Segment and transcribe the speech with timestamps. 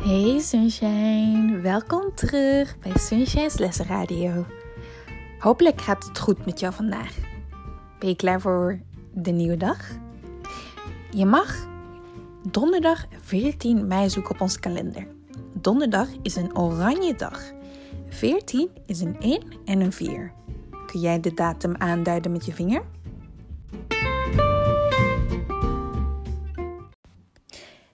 [0.00, 4.46] Hey Sunshine, welkom terug bij Sunshine's Lessen Radio.
[5.38, 7.16] Hopelijk gaat het goed met jou vandaag.
[7.98, 8.80] Ben je klaar voor
[9.12, 9.90] de nieuwe dag?
[11.10, 11.68] Je mag
[12.50, 15.06] donderdag 14 mei zoeken op ons kalender.
[15.52, 17.42] Donderdag is een oranje dag.
[18.08, 20.32] 14 is een 1 en een 4.
[20.86, 22.82] Kun jij de datum aanduiden met je vinger?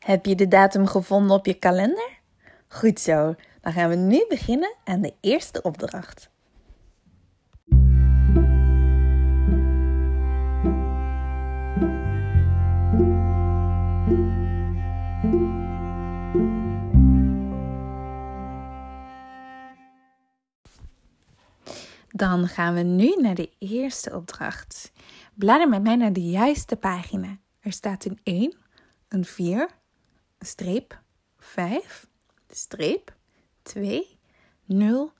[0.07, 2.19] Heb je de datum gevonden op je kalender?
[2.69, 6.31] Goed zo, dan gaan we nu beginnen aan de eerste opdracht.
[22.09, 24.93] Dan gaan we nu naar de eerste opdracht.
[25.35, 27.39] Blader met mij naar de juiste pagina.
[27.61, 28.57] Er staat een 1,
[29.09, 29.69] een 4,
[30.39, 31.01] streep
[31.39, 32.07] 5,
[32.51, 33.15] streep
[33.63, 34.19] 2,
[34.65, 35.13] 0,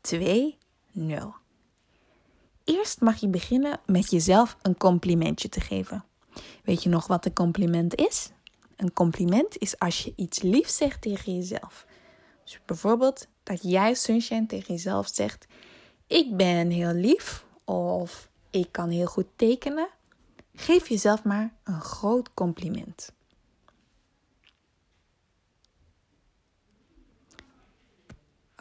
[0.00, 0.58] 2,
[0.92, 1.34] 0.
[2.64, 6.04] Eerst mag je beginnen met jezelf een complimentje te geven.
[6.64, 8.30] Weet je nog wat een compliment is?
[8.76, 11.86] Een compliment is als je iets lief zegt tegen jezelf.
[12.44, 15.46] Dus bijvoorbeeld dat jij, Sunshine, tegen jezelf zegt:
[16.06, 19.88] Ik ben heel lief of ik kan heel goed tekenen.
[20.54, 23.12] Geef jezelf maar een groot compliment.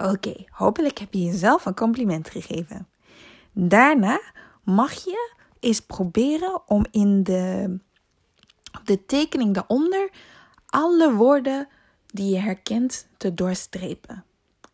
[0.03, 2.87] Oké, hopelijk heb je jezelf een compliment gegeven.
[3.51, 4.21] Daarna
[4.63, 7.77] mag je eens proberen om in de,
[8.83, 10.09] de tekening daaronder
[10.65, 11.67] alle woorden
[12.07, 14.23] die je herkent te doorstrepen.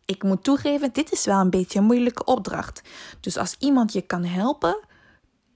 [0.04, 2.82] Ik moet toegeven, dit is wel een beetje een moeilijke opdracht.
[3.20, 4.78] Dus als iemand je kan helpen,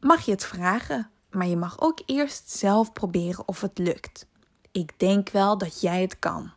[0.00, 1.10] mag je het vragen.
[1.30, 4.26] Maar je mag ook eerst zelf proberen of het lukt.
[4.72, 6.52] Ik denk wel dat jij het kan.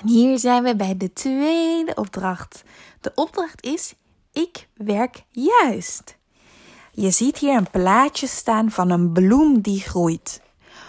[0.00, 2.62] En hier zijn we bij de tweede opdracht.
[3.00, 3.94] De opdracht is:
[4.32, 6.16] ik werk juist.
[6.92, 10.42] Je ziet hier een plaatje staan van een bloem die groeit.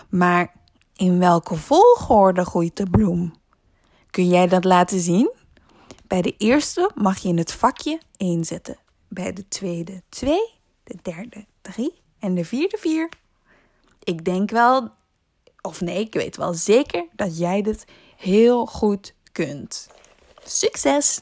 [0.09, 0.53] Maar
[0.95, 3.33] in welke volgorde groeit de bloem?
[4.09, 5.31] Kun jij dat laten zien?
[6.07, 8.77] Bij de eerste mag je in het vakje 1 zetten.
[9.07, 10.39] Bij de tweede 2,
[10.83, 13.09] de derde 3 en de vierde 4.
[14.03, 14.89] Ik denk wel,
[15.67, 17.85] of nee, ik weet wel zeker dat jij dit
[18.17, 19.87] heel goed kunt.
[20.43, 21.21] Succes!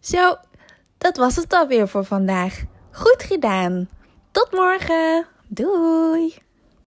[0.00, 0.36] Zo,
[0.98, 2.62] dat was het alweer voor vandaag.
[2.92, 3.88] Goed gedaan.
[4.30, 5.26] Tot morgen.
[5.48, 6.47] Doei!